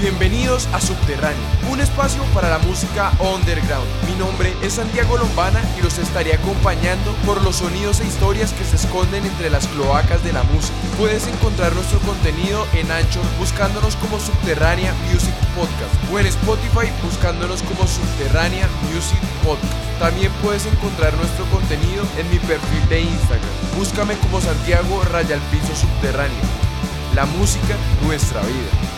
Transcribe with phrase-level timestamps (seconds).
[0.00, 3.88] Bienvenidos a Subterráneo, un espacio para la música underground.
[4.06, 8.62] Mi nombre es Santiago Lombana y los estaré acompañando por los sonidos e historias que
[8.64, 10.76] se esconden entre las cloacas de la música.
[10.96, 17.60] Puedes encontrar nuestro contenido en Anchor buscándonos como Subterránea Music Podcast o en Spotify buscándonos
[17.64, 19.74] como Subterránea Music Podcast.
[19.98, 23.50] También puedes encontrar nuestro contenido en mi perfil de Instagram.
[23.76, 26.38] Búscame como Santiago Raya Piso Subterráneo.
[27.16, 27.74] La música,
[28.06, 28.97] nuestra vida.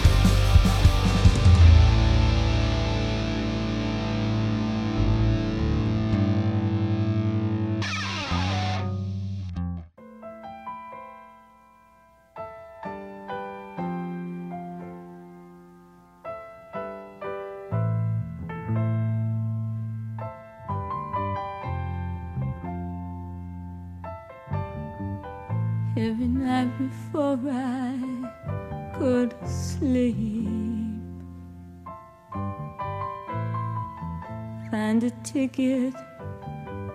[35.00, 35.94] Find a ticket,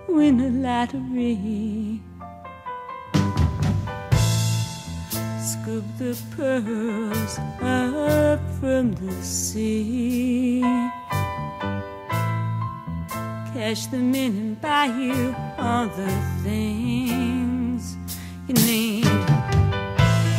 [0.08, 2.02] win a lottery.
[5.42, 10.62] Scoop the pearls up from the sea.
[13.54, 16.12] Cash them in and buy you all the
[16.44, 17.96] things
[18.48, 19.08] you need.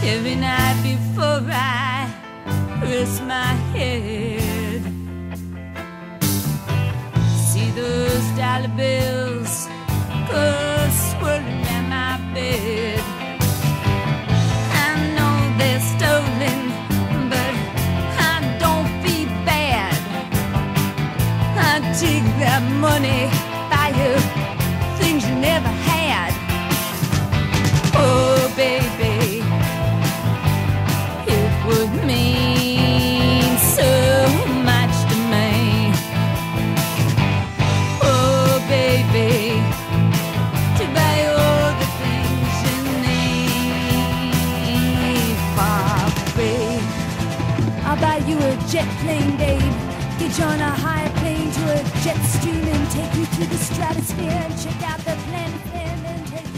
[0.04, 2.12] Every night before I
[2.80, 4.45] rest my head,
[7.76, 9.68] those dollar bills
[10.30, 13.00] go swirling in my bed.
[14.84, 16.58] I know they're stolen,
[17.32, 17.54] but
[18.32, 19.94] I don't feel bad.
[21.70, 23.28] I take that money,
[23.70, 24.12] buy you
[24.98, 26.32] things you never had.
[27.94, 28.25] Oh,
[52.06, 56.55] jet stream and take you to the stratosphere and check out the planet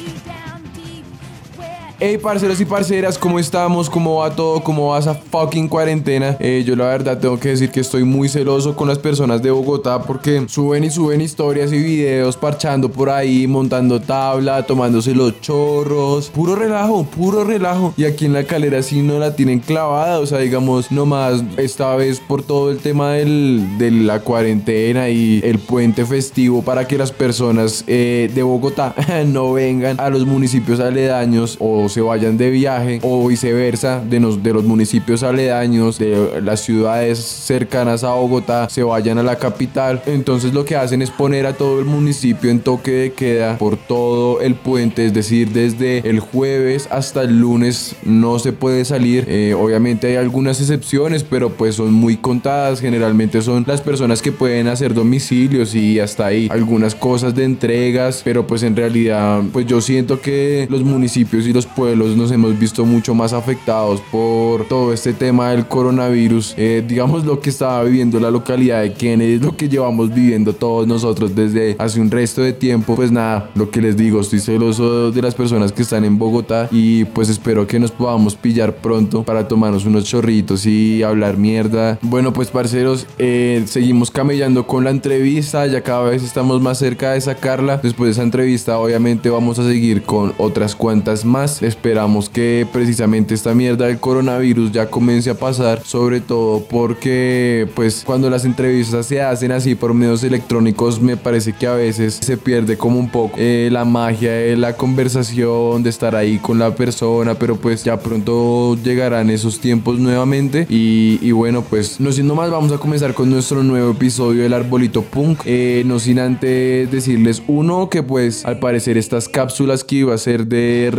[2.00, 3.90] Hey parceros y parceras, ¿cómo estamos?
[3.90, 4.62] ¿Cómo va todo?
[4.62, 6.36] ¿Cómo va esa fucking cuarentena?
[6.38, 9.50] Eh, yo la verdad tengo que decir que estoy muy celoso con las personas de
[9.50, 15.40] Bogotá porque suben y suben historias y videos parchando por ahí, montando tabla, tomándose los
[15.40, 16.30] chorros.
[16.30, 17.92] Puro relajo, puro relajo.
[17.96, 21.96] Y aquí en la calera sí no la tienen clavada, o sea, digamos, nomás esta
[21.96, 26.96] vez por todo el tema del, de la cuarentena y el puente festivo para que
[26.96, 28.94] las personas eh, de Bogotá
[29.26, 34.42] no vengan a los municipios aledaños o se vayan de viaje o viceversa de, nos,
[34.42, 40.02] de los municipios aledaños de las ciudades cercanas a Bogotá se vayan a la capital.
[40.06, 43.76] Entonces lo que hacen es poner a todo el municipio en toque de queda por
[43.76, 45.06] todo el puente.
[45.06, 49.24] Es decir desde el jueves hasta el lunes no se puede salir.
[49.28, 52.80] Eh, obviamente hay algunas excepciones pero pues son muy contadas.
[52.80, 58.22] Generalmente son las personas que pueden hacer domicilios y hasta ahí algunas cosas de entregas
[58.24, 62.58] pero pues en realidad pues yo siento que los municipios y los pueblos nos hemos
[62.58, 66.54] visto mucho más afectados por todo este tema del coronavirus.
[66.56, 70.88] Eh, digamos lo que estaba viviendo la localidad de Kennedy lo que llevamos viviendo todos
[70.88, 72.96] nosotros desde hace un resto de tiempo.
[72.96, 76.68] Pues nada, lo que les digo, estoy celoso de las personas que están en Bogotá
[76.72, 81.96] y pues espero que nos podamos pillar pronto para tomarnos unos chorritos y hablar mierda.
[82.02, 87.12] Bueno, pues parceros, eh, seguimos camellando con la entrevista, ya cada vez estamos más cerca
[87.12, 87.76] de sacarla.
[87.76, 91.62] Después de esa entrevista, obviamente vamos a seguir con otras cuantas más.
[91.68, 98.04] Esperamos que precisamente esta mierda del coronavirus ya comience a pasar, sobre todo porque pues
[98.06, 102.38] cuando las entrevistas se hacen así por medios electrónicos me parece que a veces se
[102.38, 106.74] pierde como un poco eh, la magia de la conversación, de estar ahí con la
[106.74, 110.66] persona, pero pues ya pronto llegarán esos tiempos nuevamente.
[110.70, 115.02] Y, bueno pues no siendo más vamos a comenzar con nuestro nuevo episodio del Arbolito
[115.02, 120.14] Punk, Eh, no sin antes decirles uno que pues al parecer estas cápsulas que iba
[120.14, 120.90] a ser de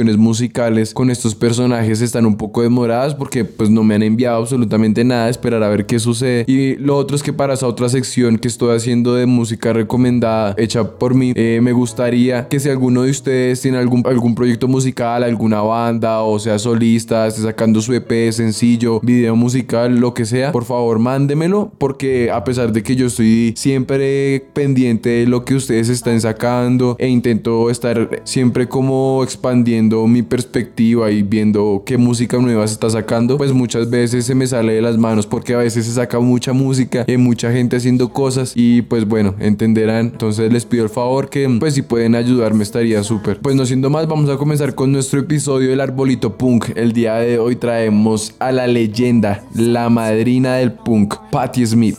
[0.00, 4.38] recomendaciones musicales con estos personajes están un poco demoradas porque pues no me han enviado
[4.38, 6.44] absolutamente nada, esperar a ver qué sucede.
[6.46, 10.54] Y lo otro es que para esa otra sección que estoy haciendo de música recomendada
[10.56, 14.68] hecha por mí, eh, me gustaría que si alguno de ustedes tiene algún, algún proyecto
[14.68, 20.24] musical, alguna banda o sea solista, esté sacando su EP, sencillo, video musical, lo que
[20.24, 25.44] sea, por favor mándemelo porque a pesar de que yo estoy siempre pendiente de lo
[25.44, 31.98] que ustedes están sacando e intento estar siempre como expandiendo mi perspectiva y viendo qué
[31.98, 35.54] música nueva se está sacando, pues muchas veces se me sale de las manos porque
[35.54, 40.06] a veces se saca mucha música, hay mucha gente haciendo cosas y pues bueno, entenderán.
[40.06, 43.40] Entonces les pido el favor que pues si pueden ayudarme estaría súper.
[43.40, 46.70] Pues no siendo más, vamos a comenzar con nuestro episodio del Arbolito Punk.
[46.76, 51.98] El día de hoy traemos a la leyenda, la madrina del punk, Patti Smith.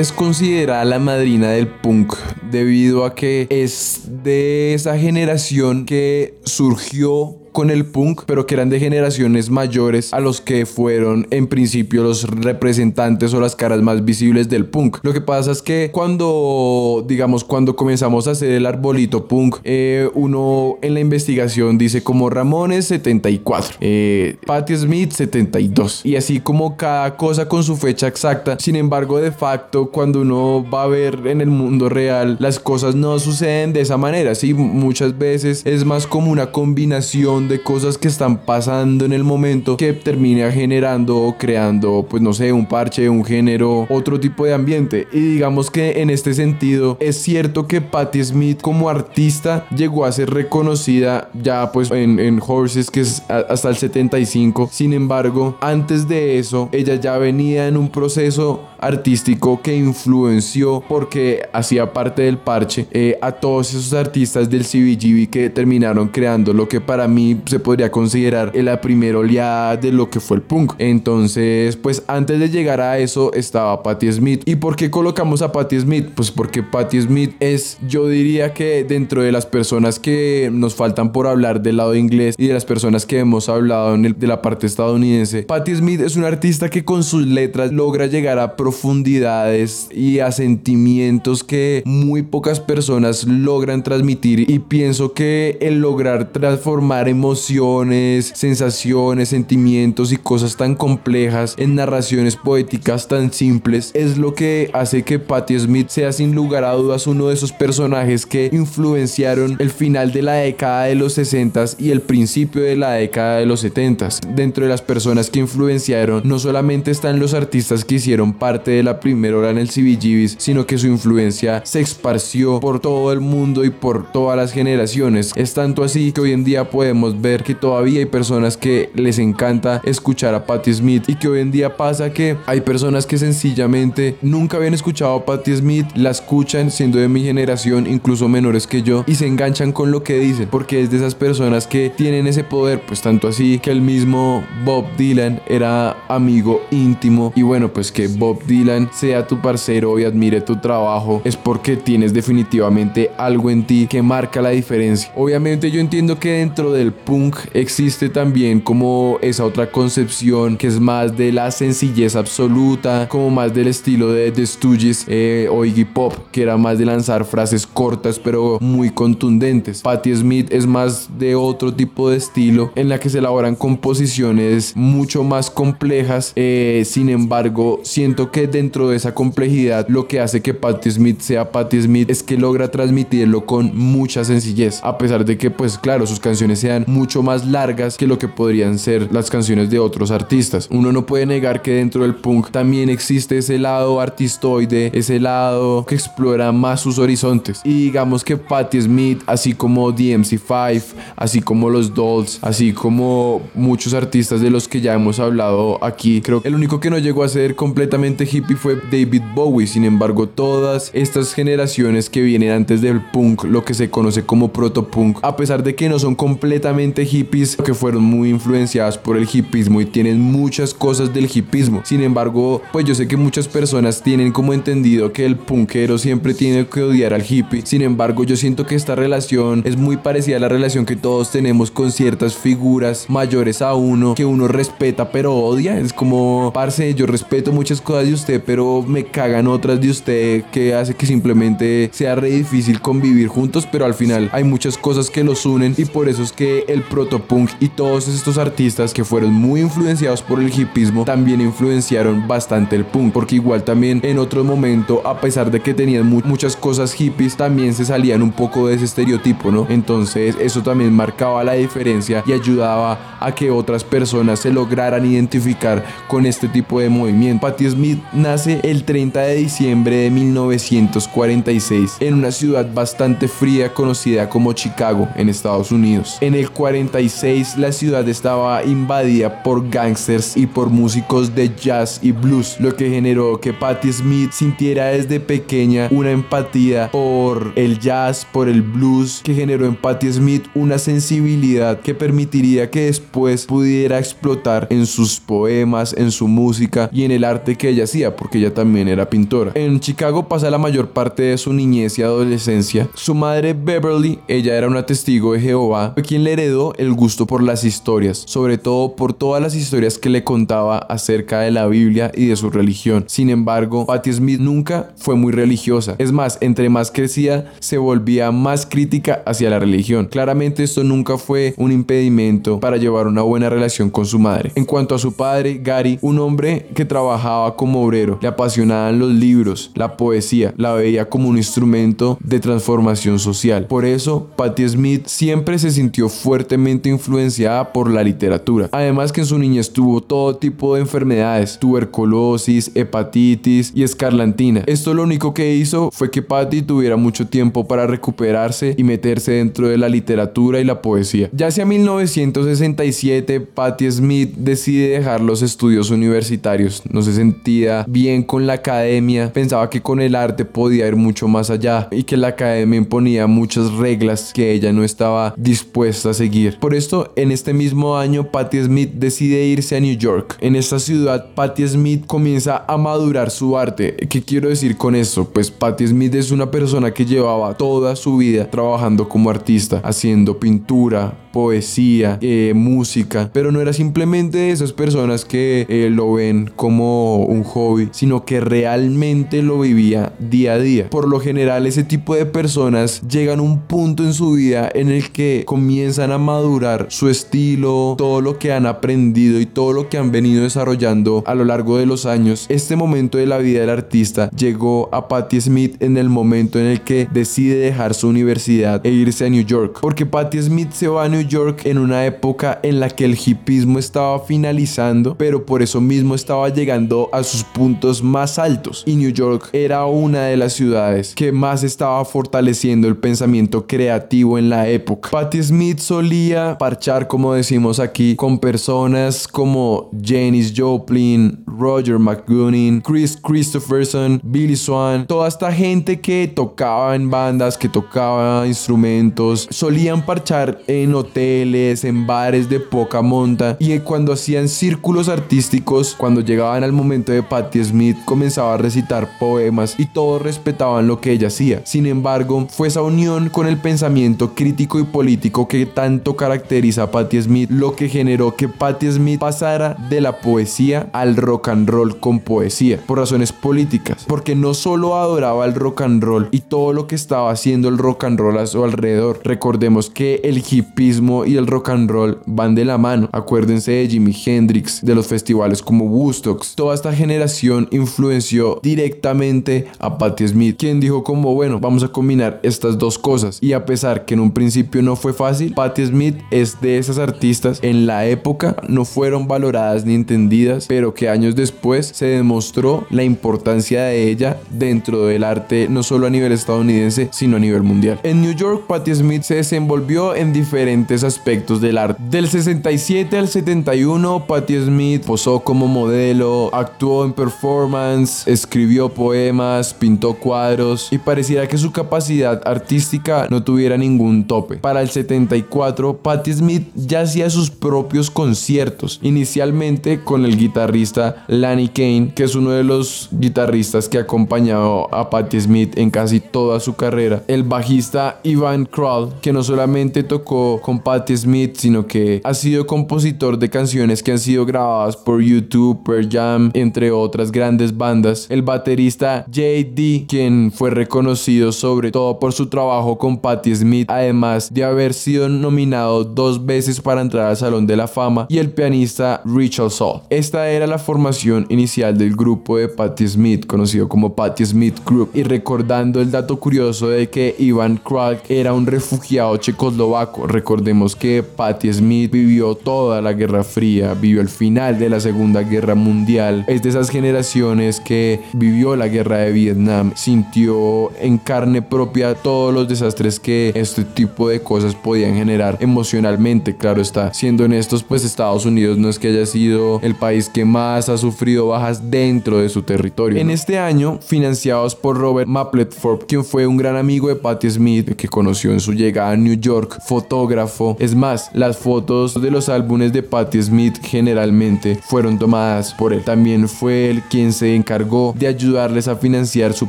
[0.00, 2.14] Es considerada la madrina del punk
[2.50, 8.70] debido a que es de esa generación que surgió con el punk, pero que eran
[8.70, 14.04] de generaciones mayores a los que fueron en principio los representantes o las caras más
[14.04, 14.98] visibles del punk.
[15.02, 20.08] Lo que pasa es que cuando, digamos, cuando comenzamos a hacer el arbolito punk, eh,
[20.14, 26.76] uno en la investigación dice como Ramones 74, eh, Patti Smith 72, y así como
[26.76, 28.56] cada cosa con su fecha exacta.
[28.58, 32.94] Sin embargo, de facto, cuando uno va a ver en el mundo real, las cosas
[32.94, 34.54] no suceden de esa manera, ¿sí?
[34.54, 39.76] Muchas veces es más como una combinación de cosas que están pasando en el momento
[39.76, 44.54] que termina generando o creando, pues no sé, un parche, un género, otro tipo de
[44.54, 45.08] ambiente.
[45.12, 50.12] Y digamos que en este sentido es cierto que Patti Smith como artista llegó a
[50.12, 54.68] ser reconocida ya pues en, en Horses que es hasta el 75.
[54.72, 61.42] Sin embargo, antes de eso, ella ya venía en un proceso artístico que influenció porque
[61.52, 66.68] hacía parte del parche eh, a todos esos artistas del CBGB que terminaron creando lo
[66.68, 70.74] que para mí se podría considerar la primera oleada de lo que fue el punk.
[70.78, 74.42] Entonces, pues antes de llegar a eso estaba Patti Smith.
[74.46, 76.08] ¿Y por qué colocamos a Patti Smith?
[76.14, 81.12] Pues porque Patti Smith es, yo diría que dentro de las personas que nos faltan
[81.12, 84.26] por hablar del lado inglés y de las personas que hemos hablado en el- de
[84.26, 88.56] la parte estadounidense, Patti Smith es una artista que con sus letras logra llegar a
[88.56, 96.32] profundidades y a sentimientos que muy pocas personas logran transmitir y pienso que el lograr
[96.32, 104.34] transformar emociones, sensaciones, sentimientos y cosas tan complejas en narraciones poéticas tan simples es lo
[104.34, 108.48] que hace que Patti Smith sea sin lugar a dudas uno de esos personajes que
[108.52, 113.36] influenciaron el final de la década de los 60s y el principio de la década
[113.36, 114.20] de los 70s.
[114.34, 118.82] Dentro de las personas que influenciaron no solamente están los artistas que hicieron parte de
[118.82, 123.20] la primera hora en el CBGBs, sino que su influencia se esparció por todo el
[123.20, 125.32] mundo y por todas las generaciones.
[125.36, 129.18] Es tanto así que hoy en día podemos ver que todavía hay personas que les
[129.18, 133.18] encanta escuchar a Patti Smith y que hoy en día pasa que hay personas que
[133.18, 138.66] sencillamente nunca habían escuchado a Patti Smith, la escuchan siendo de mi generación, incluso menores
[138.66, 141.90] que yo, y se enganchan con lo que dicen, porque es de esas personas que
[141.90, 147.42] tienen ese poder, pues tanto así que el mismo Bob Dylan era amigo íntimo y
[147.42, 152.12] bueno, pues que Bob Dylan sea tu parcero y admire tu trabajo es porque tienes
[152.12, 155.12] definitivamente algo en ti que marca la diferencia.
[155.16, 160.80] Obviamente yo entiendo que dentro del punk existe también como esa otra concepción que es
[160.80, 165.84] más de la sencillez absoluta, como más del estilo de The Stooges eh, o Iggy
[165.84, 169.82] Pop, que era más de lanzar frases cortas pero muy contundentes.
[169.82, 174.72] Patti Smith es más de otro tipo de estilo en la que se elaboran composiciones
[174.76, 176.32] mucho más complejas.
[176.36, 181.20] eh, sin embargo, siento que dentro de esa complejidad lo que hace que Patti Smith
[181.20, 185.78] sea Patti Smith es que logra transmitirlo con mucha sencillez, a pesar de que pues
[185.78, 189.78] claro, sus canciones sean mucho más largas que lo que podrían ser las canciones de
[189.78, 190.68] otros artistas.
[190.70, 195.86] Uno no puede negar que dentro del punk también existe ese lado artistoide, ese lado
[195.86, 197.60] que explora más sus horizontes.
[197.64, 200.82] Y digamos que Patti Smith, así como DMC5,
[201.16, 206.20] así como los Dolls, así como muchos artistas de los que ya hemos hablado aquí,
[206.20, 209.66] creo que el único que no llegó a ser completamente hippie fue David Bowie.
[209.66, 214.52] Sin embargo, todas estas generaciones que vienen antes del punk, lo que se conoce como
[214.52, 219.28] proto-punk, a pesar de que no son completamente hippies, que fueron muy influenciadas por el
[219.30, 221.82] hippismo y tienen muchas cosas del hippismo.
[221.84, 226.34] Sin embargo, pues yo sé que muchas personas tienen como entendido que el punkero siempre
[226.34, 227.62] tiene que odiar al hippie.
[227.64, 231.30] Sin embargo, yo siento que esta relación es muy parecida a la relación que todos
[231.30, 235.78] tenemos con ciertas figuras mayores a uno que uno respeta pero odia.
[235.78, 240.44] Es como, parce, yo respeto muchas cosas de usted, pero me cagan otras de usted
[240.52, 245.10] que hace que simplemente sea re difícil convivir juntos, pero al final hay muchas cosas
[245.10, 249.04] que los unen y por eso es que el protopunk y todos estos artistas que
[249.04, 254.18] fueron muy influenciados por el hipismo también influenciaron bastante el punk, porque igual también en
[254.18, 258.68] otro momento, a pesar de que tenían muchas cosas hippies, también se salían un poco
[258.68, 259.66] de ese estereotipo, ¿no?
[259.68, 265.84] Entonces eso también marcaba la diferencia y ayudaba a que otras personas se lograran identificar
[266.08, 267.46] con este tipo de movimiento.
[267.46, 274.28] Patti Smith nace el 30 de diciembre de 1946 en una ciudad bastante fría conocida
[274.28, 276.18] como Chicago, en Estados Unidos.
[276.20, 282.12] En el 46 la ciudad estaba invadida por gangsters y por músicos de jazz y
[282.12, 288.26] blues, lo que generó que Patti Smith sintiera desde pequeña una empatía por el jazz,
[288.30, 293.98] por el blues, que generó en Patti Smith una sensibilidad que permitiría que después pudiera
[293.98, 298.36] explotar en sus poemas, en su música y en el arte que ella hacía, porque
[298.36, 299.52] ella también era pintora.
[299.54, 302.90] En Chicago pasa la mayor parte de su niñez y adolescencia.
[302.92, 307.42] Su madre Beverly, ella era una testigo de Jehová, quien le heredó el gusto por
[307.42, 312.10] las historias, sobre todo por todas las historias que le contaba acerca de la Biblia
[312.14, 313.04] y de su religión.
[313.08, 315.96] Sin embargo, Patti Smith nunca fue muy religiosa.
[315.98, 320.06] Es más, entre más crecía, se volvía más crítica hacia la religión.
[320.06, 324.52] Claramente esto nunca fue un impedimento para llevar una buena relación con su madre.
[324.54, 329.12] En cuanto a su padre, Gary, un hombre que trabajaba como obrero, le apasionaban los
[329.12, 333.66] libros, la poesía, la veía como un instrumento de transformación social.
[333.66, 338.68] Por eso, Patti Smith siempre se sintió fuertemente influenciada por la literatura.
[338.70, 344.62] Además que en su niñez tuvo todo tipo de enfermedades, tuberculosis, hepatitis y escarlantina.
[344.66, 349.32] Esto lo único que hizo fue que Patti tuviera mucho tiempo para recuperarse y meterse
[349.32, 351.28] dentro de la literatura y la poesía.
[351.32, 356.84] Ya hacia 1967, Patti Smith decide dejar los estudios universitarios.
[356.88, 361.26] No se sentía bien con la academia, pensaba que con el arte podía ir mucho
[361.26, 366.19] más allá y que la academia imponía muchas reglas que ella no estaba dispuesta a
[366.60, 370.36] Por esto, en este mismo año, Patti Smith decide irse a New York.
[370.40, 373.96] En esta ciudad, Patti Smith comienza a madurar su arte.
[374.08, 375.24] ¿Qué quiero decir con esto?
[375.24, 380.38] Pues Patti Smith es una persona que llevaba toda su vida trabajando como artista, haciendo
[380.38, 386.50] pintura, poesía, eh, música, pero no era simplemente de esas personas que eh, lo ven
[386.56, 390.90] como un hobby, sino que realmente lo vivía día a día.
[390.90, 394.90] Por lo general, ese tipo de personas llegan a un punto en su vida en
[394.90, 399.88] el que comienzan a madurar su estilo, todo lo que han aprendido y todo lo
[399.88, 402.46] que han venido desarrollando a lo largo de los años.
[402.48, 406.66] Este momento de la vida del artista llegó a Patti Smith en el momento en
[406.66, 410.88] el que decide dejar su universidad e irse a New York, porque Patti Smith se
[410.88, 415.46] va a New York en una época en la que el hipismo estaba finalizando, pero
[415.46, 418.82] por eso mismo estaba llegando a sus puntos más altos.
[418.86, 424.38] Y New York era una de las ciudades que más estaba fortaleciendo el pensamiento creativo
[424.38, 425.10] en la época.
[425.10, 433.18] Patti Smith solía parchar, como decimos aquí, con personas como Janis Joplin, Roger McGuinn, Chris
[433.22, 440.60] Christopherson, Billy Swan, toda esta gente que tocaba en bandas, que tocaba instrumentos, solían parchar
[440.66, 446.72] en hoteles, en bares de poca monta y cuando hacían círculos artísticos, cuando llegaban al
[446.72, 451.62] momento de Patti Smith, comenzaba a recitar poemas y todos respetaban lo que ella hacía.
[451.64, 456.90] Sin embargo, fue esa unión con el pensamiento crítico y político que tanto caracteriza a
[456.90, 461.68] Patti Smith lo que generó que Patti Smith pasara de la poesía al rock and
[461.68, 466.40] roll con poesía, por razones políticas, porque no solo adoraba el rock and roll y
[466.40, 469.20] todo lo que estaba haciendo el rock and roll a su alrededor.
[469.24, 473.08] Recordemos que el hipismo y el rock and roll van de la mano.
[473.12, 476.44] Acuérdense de Jimi Hendrix, de los festivales como Woodstock.
[476.54, 482.40] Toda esta generación influenció directamente a Patti Smith, quien dijo como, bueno, vamos a combinar
[482.42, 483.38] estas dos cosas.
[483.40, 486.98] Y a pesar que en un principio no fue fácil, Patti Smith es de esas
[486.98, 492.86] artistas en la época no fueron valoradas ni entendidas, pero que años después se demostró
[492.90, 497.62] la importancia de ella dentro del arte no solo a nivel estadounidense, sino a nivel
[497.62, 498.00] mundial.
[498.02, 502.02] En New York, Patti Smith se desenvolvió en diferentes aspectos del arte.
[502.10, 510.14] Del 67 al 71, Patti Smith posó como modelo, actuó en performance, escribió poemas, pintó
[510.14, 514.56] cuadros y pareciera que su capacidad artística no tuviera ningún tope.
[514.56, 521.68] Para el 74, Patti Smith ya hacía sus propios conciertos, inicialmente con el guitarrista Lanny
[521.68, 526.20] Kane, que es uno de los guitarristas que ha acompañado a Patti Smith en casi
[526.20, 527.22] toda su carrera.
[527.28, 532.66] El bajista Ivan Krall, que no solamente tocó con Patti Smith, sino que ha sido
[532.66, 538.26] compositor de canciones que han sido grabadas por YouTube, Pearl Jam, entre otras grandes bandas.
[538.28, 544.52] El baterista JD, quien fue reconocido sobre todo por su trabajo con Patti Smith, además
[544.52, 548.50] de haber sido nominado dos veces para entrar al Salón de la Fama, y el
[548.50, 550.00] pianista Richard Saul.
[550.10, 555.10] Esta era la formación inicial del grupo de Patti Smith, conocido como Patti Smith Group,
[555.14, 560.26] y recordando el dato curioso de que Ivan Kralk era un refugiado checoslovaco.
[560.26, 565.42] Recordemos que Patti Smith vivió toda la Guerra Fría, vivió el final de la Segunda
[565.42, 571.60] Guerra Mundial, es de esas generaciones que vivió la Guerra de Vietnam, sintió en carne
[571.60, 577.12] propia todos los desastres que este tipo de cosas podían generar emocionalmente, claro está.
[577.12, 580.96] Siendo honestos, pues Estados Unidos no es que haya sido el país que más ha
[580.96, 583.20] sufrido bajas dentro de su territorio.
[583.20, 587.96] En este año, financiados por Robert Mapplethorpe, quien fue un gran amigo de Patti Smith,
[587.96, 590.59] que conoció en su llegada a New York, fotógrafo.
[590.78, 596.02] Es más, las fotos de los álbumes de Patti Smith generalmente fueron tomadas por él.
[596.04, 599.68] También fue él quien se encargó de ayudarles a financiar su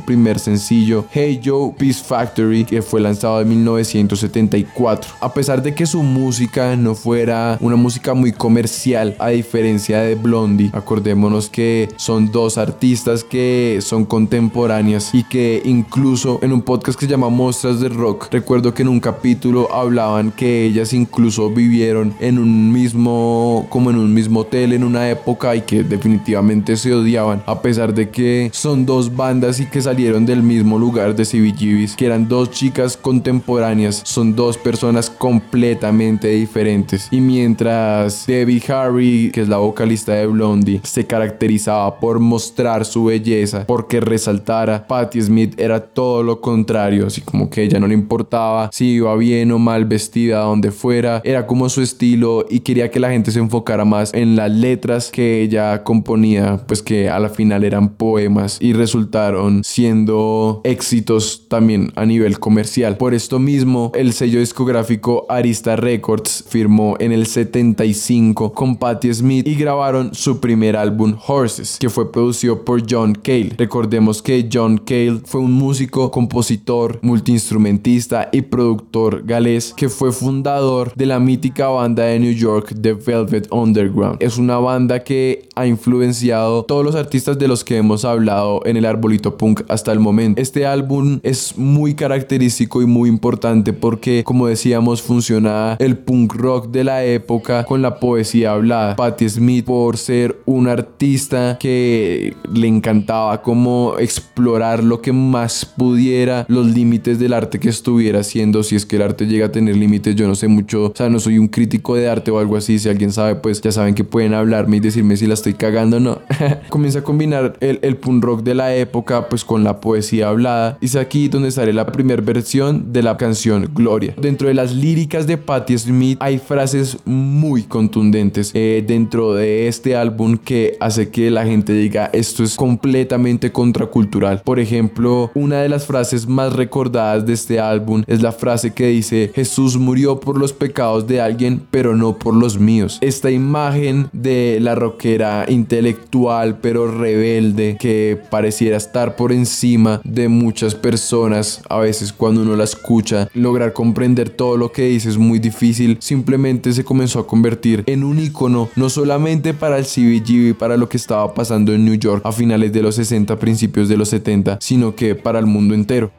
[0.00, 5.12] primer sencillo, Hey Joe Peace Factory, que fue lanzado en 1974.
[5.20, 10.14] A pesar de que su música no fuera una música muy comercial, a diferencia de
[10.14, 16.98] Blondie, acordémonos que son dos artistas que son contemporáneas y que incluso en un podcast
[16.98, 22.14] que se llama Mostras de Rock, recuerdo que en un capítulo hablaban que incluso vivieron
[22.20, 26.92] en un mismo, como en un mismo hotel en una época y que definitivamente se
[26.92, 31.24] odiaban, a pesar de que son dos bandas y que salieron del mismo lugar de
[31.24, 37.08] CBGBs, que eran dos chicas contemporáneas, son dos personas completamente diferentes.
[37.10, 43.04] Y mientras Debbie Harry, que es la vocalista de Blondie, se caracterizaba por mostrar su
[43.04, 47.94] belleza, porque resaltara, Patti Smith era todo lo contrario, así como que ella no le
[47.94, 52.90] importaba si iba bien o mal vestida, donde fuera, era como su estilo y quería
[52.90, 57.18] que la gente se enfocara más en las letras que ella componía, pues que a
[57.18, 62.96] la final eran poemas y resultaron siendo éxitos también a nivel comercial.
[62.96, 69.46] Por esto mismo, el sello discográfico Arista Records firmó en el 75 con Patti Smith
[69.46, 73.54] y grabaron su primer álbum Horses, que fue producido por John Cale.
[73.56, 80.12] Recordemos que John Cale fue un músico, compositor, multiinstrumentista y productor galés que fue
[80.52, 84.22] de la mítica banda de New York The Velvet Underground.
[84.22, 88.76] Es una banda que ha influenciado todos los artistas de los que hemos hablado en
[88.76, 90.40] el arbolito punk hasta el momento.
[90.40, 96.70] Este álbum es muy característico y muy importante porque, como decíamos, funciona el punk rock
[96.70, 98.96] de la época con la poesía hablada.
[98.96, 106.44] Patti Smith, por ser un artista que le encantaba como explorar lo que más pudiera,
[106.48, 109.76] los límites del arte que estuviera haciendo, si es que el arte llega a tener
[109.76, 112.56] límites, yo no sé mucho, o sea, no soy un crítico de arte o algo
[112.56, 115.54] así, si alguien sabe, pues ya saben que pueden hablarme y decirme si la estoy
[115.54, 116.18] cagando o no.
[116.68, 120.78] Comienza a combinar el, el punk rock de la época, pues con la poesía hablada,
[120.80, 124.14] y es aquí donde sale la primera versión de la canción Gloria.
[124.20, 129.96] Dentro de las líricas de Patti Smith hay frases muy contundentes eh, dentro de este
[129.96, 134.42] álbum que hace que la gente diga esto es completamente contracultural.
[134.44, 138.88] Por ejemplo, una de las frases más recordadas de este álbum es la frase que
[138.88, 142.98] dice Jesús murió por los pecados de alguien pero no por los míos.
[143.00, 150.74] Esta imagen de la rockera intelectual pero rebelde que pareciera estar por encima de muchas
[150.74, 155.38] personas a veces cuando uno la escucha lograr comprender todo lo que dice es muy
[155.38, 160.76] difícil simplemente se comenzó a convertir en un icono no solamente para el CBGB para
[160.76, 164.08] lo que estaba pasando en New York a finales de los 60 principios de los
[164.08, 166.10] 70 sino que para el mundo entero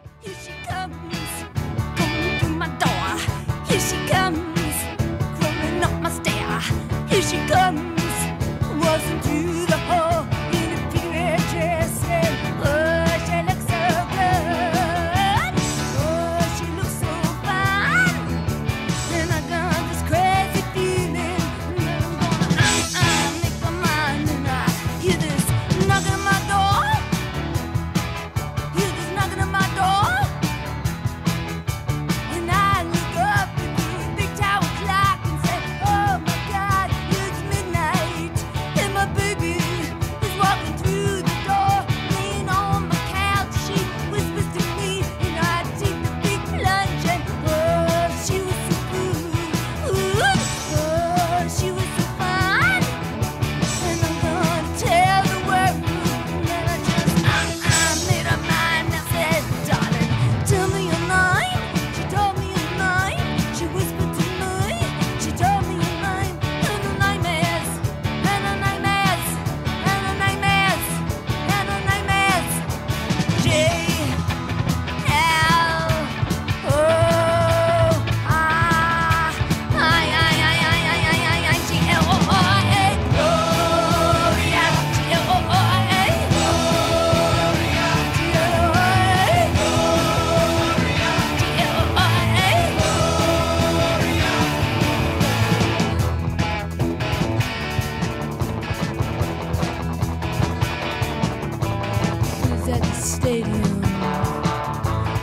[103.04, 103.84] stadium.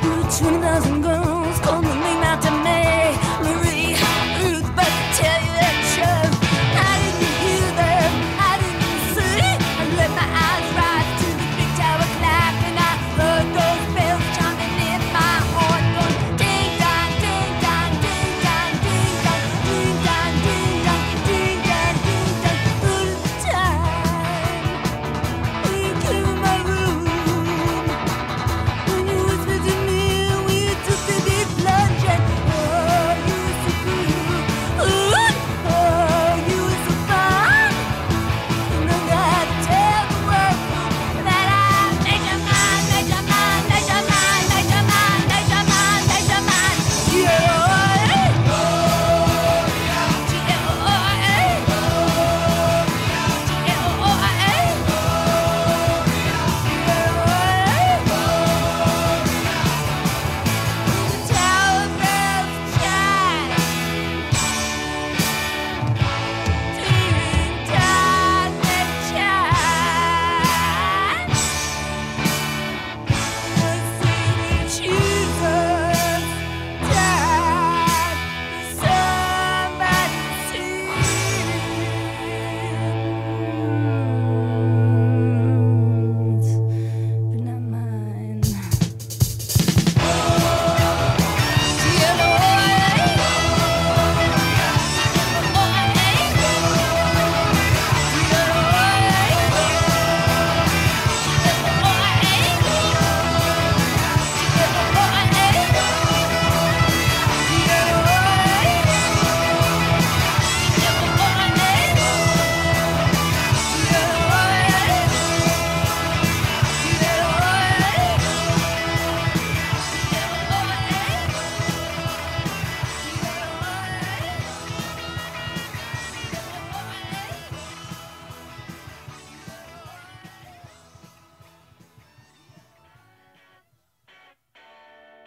[0.02, 0.99] You're 20,000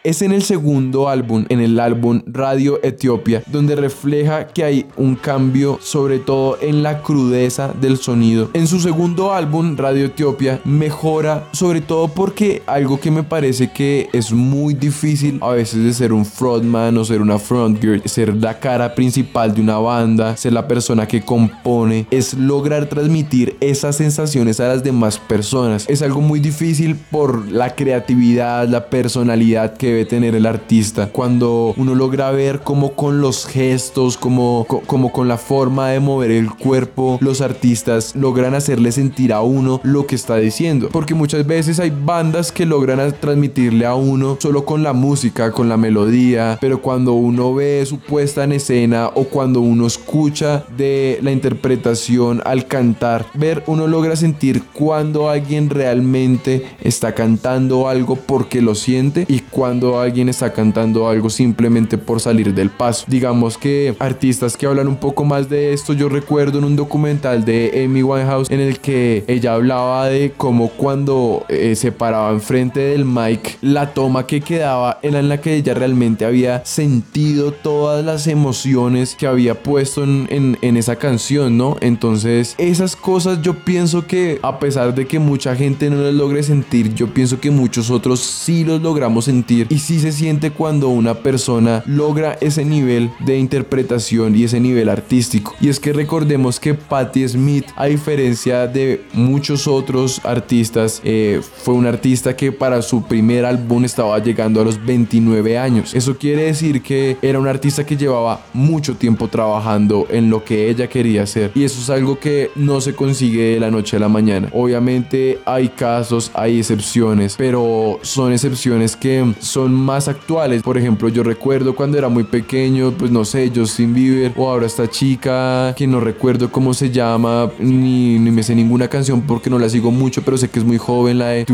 [0.03, 5.15] Es en el segundo álbum, en el álbum Radio Etiopía, donde refleja que hay un
[5.15, 8.49] cambio sobre todo en la crudeza del sonido.
[8.53, 14.09] En su segundo álbum, Radio Etiopía, mejora sobre todo porque algo que me parece que
[14.11, 18.59] es muy difícil a veces de ser un frontman o ser una frontgirl, ser la
[18.59, 24.59] cara principal de una banda, ser la persona que compone, es lograr transmitir esas sensaciones
[24.59, 25.85] a las demás personas.
[25.87, 31.07] Es algo muy difícil por la creatividad, la personalidad que debe tener el artista.
[31.11, 35.99] Cuando uno logra ver cómo con los gestos, como, co- como con la forma de
[35.99, 40.89] mover el cuerpo, los artistas logran hacerle sentir a uno lo que está diciendo.
[40.91, 45.69] Porque muchas veces hay bandas que logran transmitirle a uno solo con la música, con
[45.69, 51.19] la melodía, pero cuando uno ve su puesta en escena o cuando uno escucha de
[51.21, 58.61] la interpretación al cantar, ver, uno logra sentir cuando alguien realmente está cantando algo porque
[58.61, 63.05] lo siente y cuando alguien está cantando algo simplemente por salir del paso.
[63.07, 67.43] Digamos que artistas que hablan un poco más de esto, yo recuerdo en un documental
[67.45, 72.79] de Amy Winehouse en el que ella hablaba de cómo cuando eh, se paraba enfrente
[72.79, 78.03] del mic, la toma que quedaba era en la que ella realmente había sentido todas
[78.05, 81.75] las emociones que había puesto en, en- en esa canción, ¿no?
[81.81, 86.43] Entonces, esas cosas yo pienso que a pesar de que mucha gente no las logre
[86.43, 90.89] sentir, yo pienso que muchos otros sí los logramos sentir y sí se siente cuando
[90.89, 95.55] una persona logra ese nivel de interpretación y ese nivel artístico.
[95.59, 101.73] Y es que recordemos que Patti Smith, a diferencia de muchos otros artistas, eh, fue
[101.73, 105.95] un artista que para su primer álbum estaba llegando a los 29 años.
[105.95, 110.69] Eso quiere decir que era un artista que llevaba mucho tiempo trabajando en lo que
[110.69, 111.49] ella quería hacer.
[111.55, 114.49] Y eso es algo que no se consigue de la noche a la mañana.
[114.53, 120.63] Obviamente hay casos, hay excepciones, pero son excepciones que son más actuales.
[120.63, 124.65] Por ejemplo, yo recuerdo cuando era muy pequeño, pues no sé, Justin Bieber o ahora
[124.65, 129.49] esta chica que no recuerdo cómo se llama, ni, ni me sé ninguna canción porque
[129.49, 131.45] no la sigo mucho, pero sé que es muy joven, la de.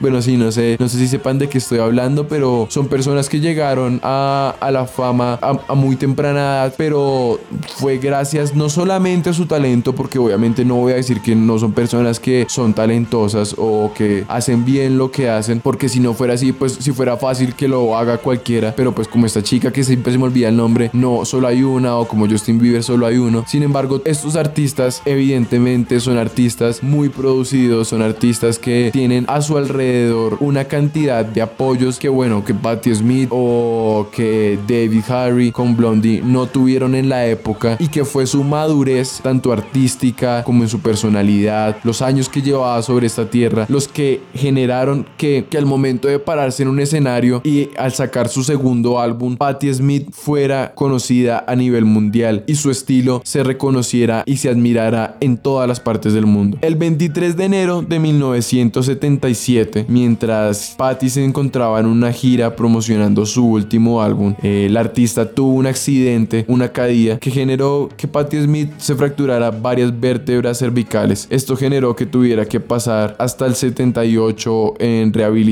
[0.00, 3.28] Bueno, sí, no sé, no sé si sepan de qué estoy hablando, pero son personas
[3.28, 7.38] que llegaron a, a la fama a, a muy temprana edad, pero
[7.76, 11.58] fue gracias no solamente a su talento, porque obviamente no voy a decir que no
[11.58, 16.14] son personas que son talentosas o que hacen bien lo que hacen, porque si no
[16.14, 19.72] fuera así, pues si fuera fácil que lo haga cualquiera, pero pues como esta chica
[19.72, 22.84] que siempre se me olvida el nombre, no solo hay una o como Justin Bieber
[22.84, 23.44] solo hay uno.
[23.48, 29.58] Sin embargo, estos artistas evidentemente son artistas muy producidos, son artistas que tienen a su
[29.58, 35.76] alrededor una cantidad de apoyos que bueno, que Patti Smith o que David Harry con
[35.76, 40.68] Blondie no tuvieron en la época y que fue su madurez tanto artística como en
[40.68, 45.66] su personalidad, los años que llevaba sobre esta tierra, los que generaron que, que al
[45.66, 50.72] momento de pararse en un escenario y al sacar su segundo álbum, Patti Smith fuera
[50.74, 55.80] conocida a nivel mundial y su estilo se reconociera y se admirara en todas las
[55.80, 56.58] partes del mundo.
[56.60, 63.46] El 23 de enero de 1977, mientras Patti se encontraba en una gira promocionando su
[63.46, 68.70] último álbum, eh, el artista tuvo un accidente, una caída, que generó que Patti Smith
[68.78, 71.26] se fracturara varias vértebras cervicales.
[71.30, 75.45] Esto generó que tuviera que pasar hasta el 78 en rehabilitación,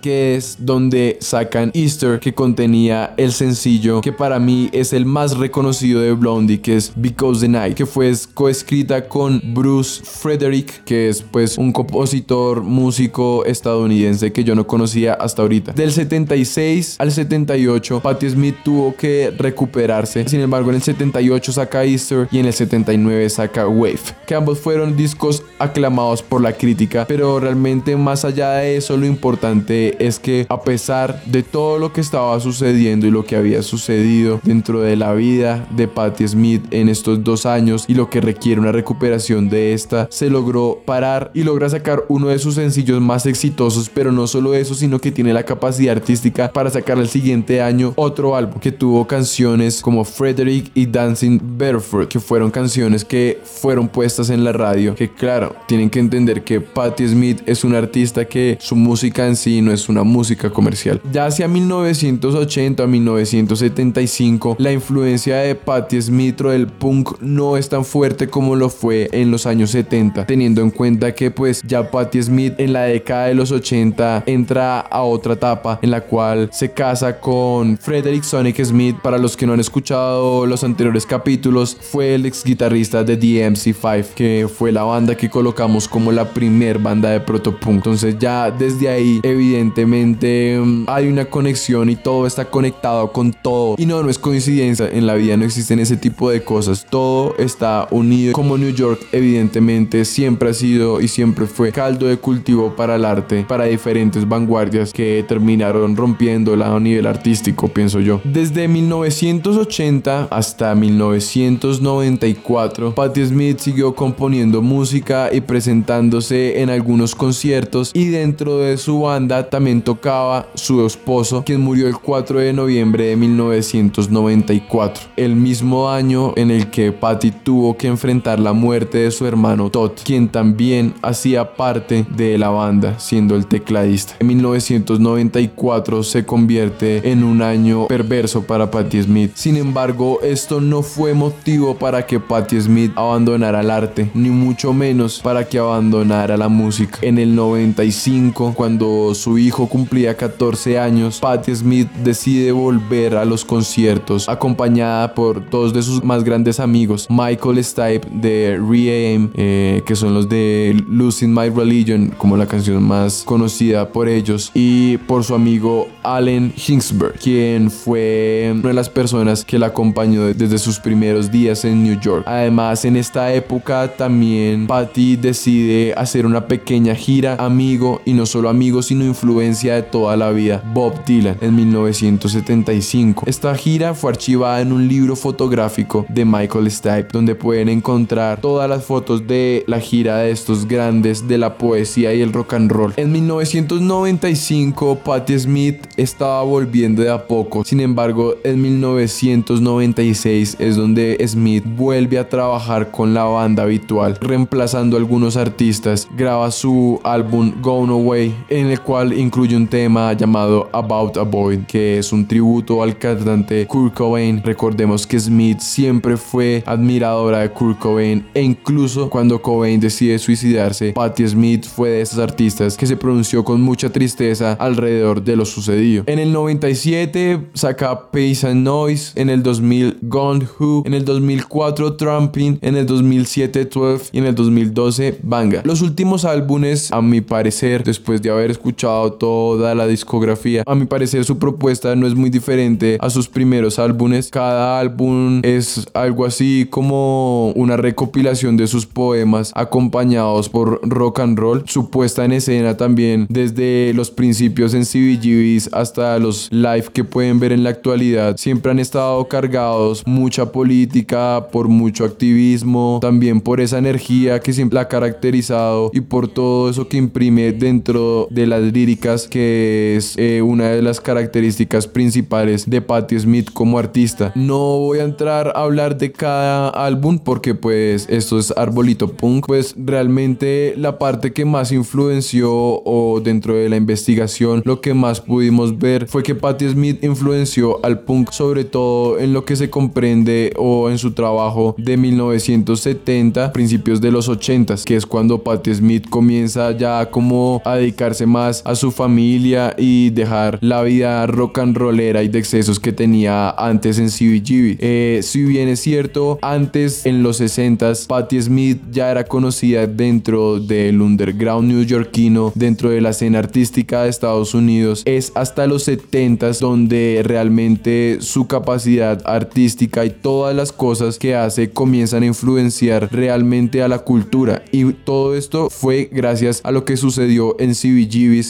[0.00, 5.36] que es donde sacan Easter, que contenía el sencillo que para mí es el más
[5.36, 11.10] reconocido de Blondie, que es Because the Night, que fue coescrita con Bruce Frederick, que
[11.10, 15.72] es pues un compositor, músico estadounidense que yo no conocía hasta ahorita.
[15.72, 20.26] Del 76 al 78, Patti Smith tuvo que recuperarse.
[20.28, 24.58] Sin embargo, en el 78 saca Easter y en el 79 saca Wave, que ambos
[24.58, 30.20] fueron discos aclamados por la crítica, pero realmente más allá de eso, lo importante es
[30.20, 34.80] que a pesar de todo lo que estaba sucediendo y lo que había sucedido dentro
[34.82, 38.70] de la vida de Patti Smith en estos dos años y lo que requiere una
[38.70, 43.90] recuperación de esta, se logró parar y logra sacar uno de sus sencillos más exitosos,
[43.92, 47.94] pero no solo eso, sino que tiene la capacidad artística para sacar el siguiente año
[47.96, 53.88] otro álbum que tuvo canciones como Frederick y Dancing Barefoot, que fueron canciones que fueron
[53.88, 58.24] puestas en la radio, que claro, tienen que entender que Patti Smith es un artista
[58.24, 61.00] que su música en sí no es una música comercial.
[61.12, 67.68] Ya hacia 1980 a 1975, la influencia de Patti Smith o del punk no es
[67.68, 71.90] tan fuerte como lo fue en los años 70, teniendo en cuenta que pues ya
[71.90, 76.50] Patti Smith en la década de los 80 entra a otra etapa en la cual
[76.52, 78.96] se casa con Frederick Sonic Smith.
[79.02, 84.14] Para los que no han escuchado los anteriores capítulos, fue el ex guitarrista de DMC5,
[84.14, 87.76] que fue la banda que colocamos como la primer banda de protopunk.
[87.76, 93.76] Entonces ya desde ahí evidentemente mm, hay una conexión y todo está conectado con todo.
[93.78, 96.86] Y no, no es coincidencia, en la vida no existen ese tipo de cosas.
[96.88, 98.32] Todo está unido.
[98.32, 103.04] Como New York evidentemente siempre ha sido y siempre fue caldo de cultivo para el
[103.04, 108.20] arte, para diferentes vanguardias que terminaron rompiéndola a nivel artístico, pienso yo.
[108.24, 118.06] Desde 1980 hasta 1994, Patti Smith siguió componiendo música y presentándose en algunos conciertos y
[118.06, 123.16] dentro de su banda también tocaba su esposo, quien murió el 4 de noviembre de
[123.16, 129.26] 1994, el mismo año en el que Patti tuvo que enfrentar la muerte de su
[129.26, 134.14] hermano Todd, quien también hacía parte de la banda, siendo el tecladista.
[134.20, 139.32] En 1994 se convierte en un año perverso para Patti Smith.
[139.34, 144.72] Sin embargo, esto no fue motivo para que Patti Smith abandonara el arte, ni mucho
[144.72, 146.98] menos para que abandonara la música.
[147.02, 153.44] En el 95, cuando su hijo cumplía 14 años, Patti Smith decide volver a los
[153.44, 159.96] conciertos acompañada por dos de sus más grandes amigos, Michael Stipe de Re-Aim, eh, que
[159.96, 165.24] son los de Losing My Religion, como la canción más conocida por ellos, y por
[165.24, 170.78] su amigo Allen Hinsberg, quien fue una de las personas que la acompañó desde sus
[170.78, 172.24] primeros días en New York.
[172.26, 178.48] Además, en esta época también Patty decide hacer una pequeña gira amigo y no solo
[178.48, 183.24] amigo, sino influencia de toda la vida, Bob Dylan, en 1975.
[183.26, 188.68] Esta gira fue archivada en un libro fotográfico de Michael Stipe, donde pueden encontrar todas
[188.68, 192.70] las fotos de la gira de estos grandes de la poesía y el rock and
[192.70, 192.92] roll.
[192.96, 197.64] En 1995, Patti Smith estaba volviendo de a poco.
[197.64, 204.96] Sin embargo, en 1996 es donde Smith vuelve a trabajar con la banda habitual, reemplazando
[204.96, 206.08] a algunos artistas.
[206.16, 211.64] Graba su álbum Gone Away, en el cual incluye un tema llamado About a Boy,
[211.66, 214.42] que es un tributo al cantante Kurt Cobain.
[214.42, 220.92] Recordemos que Smith siempre fue admiradora de Kurt Cobain e incluso cuando Cobain decide suicidarse,
[220.92, 225.44] Patti Smith fue de esas artistas que se pronunció con mucha tristeza alrededor de lo
[225.44, 226.04] sucedido.
[226.06, 231.96] En el 97 saca Pace and Noise, en el 2000 Gone Who, en el 2004
[231.96, 235.62] Trumping, en el 2007 12 y en el 2012 Banga.
[235.64, 240.62] Los últimos álbumes, a mi parecer, después de haber haber escuchado toda la discografía.
[240.66, 244.30] A mi parecer su propuesta no es muy diferente a sus primeros álbumes.
[244.30, 251.38] Cada álbum es algo así como una recopilación de sus poemas acompañados por rock and
[251.38, 251.64] roll.
[251.66, 257.40] Su puesta en escena también desde los principios en CBGBs hasta los live que pueden
[257.40, 263.60] ver en la actualidad siempre han estado cargados mucha política, por mucho activismo, también por
[263.60, 268.46] esa energía que siempre la ha caracterizado y por todo eso que imprime dentro de
[268.46, 274.30] las líricas que es eh, una de las características principales de Patti Smith como artista.
[274.34, 279.46] No voy a entrar a hablar de cada álbum porque pues esto es arbolito punk,
[279.46, 285.20] pues realmente la parte que más influenció o dentro de la investigación lo que más
[285.20, 289.70] pudimos ver fue que Patti Smith influenció al punk sobre todo en lo que se
[289.70, 295.74] comprende o en su trabajo de 1970, principios de los 80, que es cuando Patti
[295.74, 301.58] Smith comienza ya como a dedicarse más a su familia y dejar la vida rock
[301.58, 304.76] and rollera y de excesos que tenía antes en CBGB.
[304.80, 310.60] Eh, si bien es cierto, antes en los 60s, Patti Smith ya era conocida dentro
[310.60, 315.02] del underground newyorkino, dentro de la escena artística de Estados Unidos.
[315.04, 321.70] Es hasta los 70s donde realmente su capacidad artística y todas las cosas que hace
[321.70, 324.64] comienzan a influenciar realmente a la cultura.
[324.72, 327.74] Y todo esto fue gracias a lo que sucedió en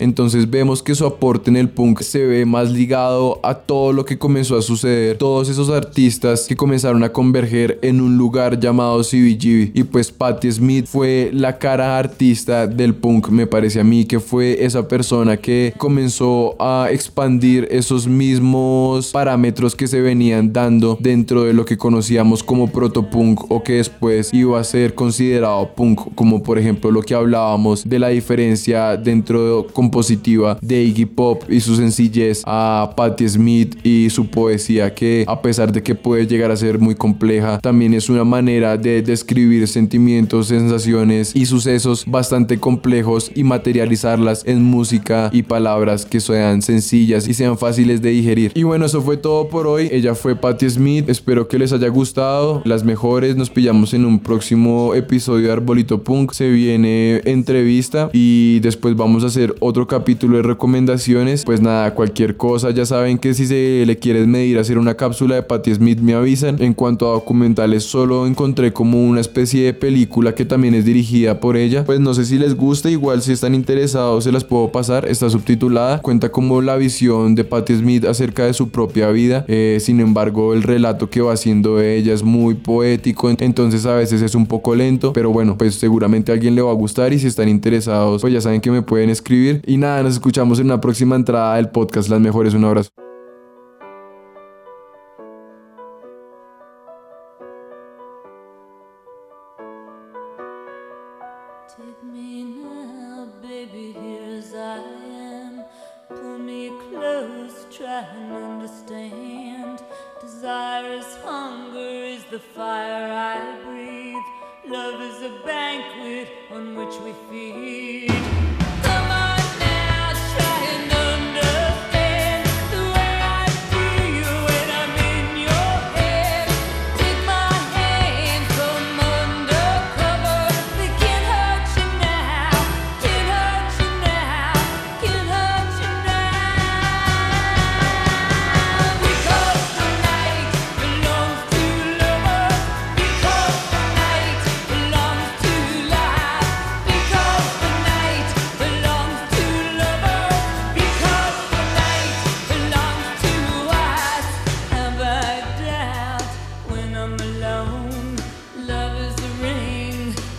[0.01, 4.05] Entonces vemos que su aporte en el punk se ve más ligado a todo lo
[4.05, 5.19] que comenzó a suceder.
[5.19, 9.73] Todos esos artistas que comenzaron a converger en un lugar llamado CBGB.
[9.75, 14.21] Y pues Patti Smith fue la cara artista del punk, me parece a mí, que
[14.21, 21.43] fue esa persona que comenzó a expandir esos mismos parámetros que se venían dando dentro
[21.43, 26.43] de lo que conocíamos como protopunk o que después iba a ser considerado punk, como
[26.43, 31.77] por ejemplo lo que hablábamos de la diferencia dentro compositiva de Iggy Pop y su
[31.77, 36.57] sencillez a Patti Smith y su poesía que a pesar de que puede llegar a
[36.57, 43.31] ser muy compleja, también es una manera de describir sentimientos, sensaciones y sucesos bastante complejos
[43.35, 48.53] y materializarlas en música y palabras que sean sencillas y sean fáciles de digerir.
[48.55, 49.88] Y bueno, eso fue todo por hoy.
[49.92, 51.09] Ella fue Patti Smith.
[51.09, 52.62] Espero que les haya gustado.
[52.64, 53.37] Las mejores.
[53.37, 56.33] Nos pillamos en un próximo episodio de Arbolito Punk.
[56.33, 61.45] Se viene entrevista y después vamos a hacer otro capítulo de recomendaciones.
[61.45, 62.71] Pues nada, cualquier cosa.
[62.71, 66.15] Ya saben que si se le quieren medir hacer una cápsula de Patti Smith me
[66.15, 66.61] avisan.
[66.61, 71.41] En cuanto a documentales, solo encontré como una especie de película que también es dirigida
[71.41, 71.85] por ella.
[71.85, 72.91] Pues no sé si les gusta.
[72.91, 75.07] Igual si están interesados se las puedo pasar.
[75.07, 76.01] Está subtitulada.
[76.01, 79.45] Cuenta como la visión de Patti Smith acerca de su propia vida.
[79.49, 84.23] Eh, sin embargo, el relato que va haciendo ella es muy poético, entonces a veces
[84.23, 87.19] es un poco lento, pero bueno, pues seguramente a alguien le va a gustar y
[87.19, 89.36] si están interesados, pues ya saben que me pueden escribir.
[89.66, 92.09] Y nada, nos escuchamos en una próxima entrada del podcast.
[92.09, 93.06] Las mejores, un abrazo.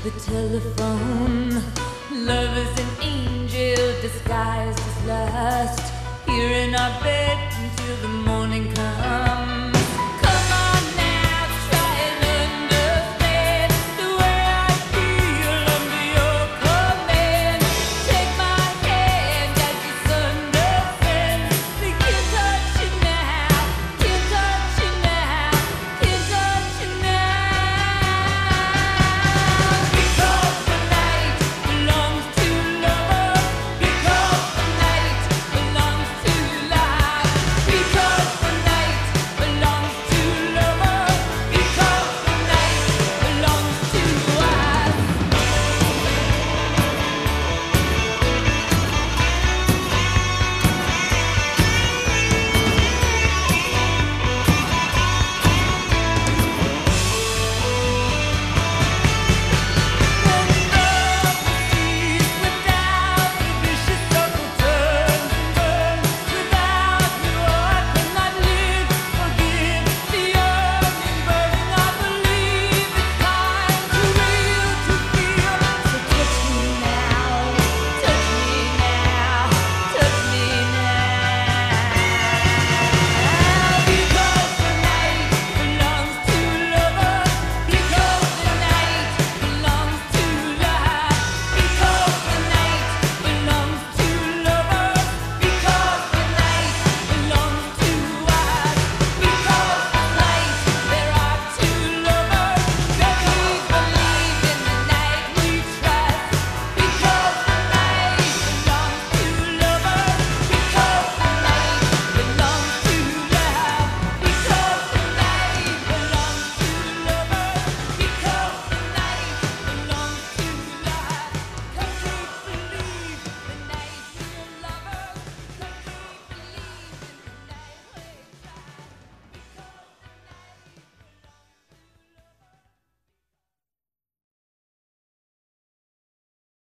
[0.09, 1.49] The telephone.
[2.25, 5.93] Love is an angel disguised as lust.
[6.25, 9.56] Here in our bed until the morning comes.